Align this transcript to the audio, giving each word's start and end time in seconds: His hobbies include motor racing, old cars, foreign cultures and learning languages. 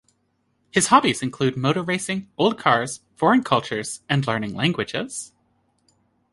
His 0.71 0.87
hobbies 0.87 1.21
include 1.21 1.55
motor 1.55 1.83
racing, 1.83 2.27
old 2.35 2.57
cars, 2.57 3.01
foreign 3.15 3.43
cultures 3.43 4.01
and 4.09 4.25
learning 4.25 4.55
languages. 4.55 5.31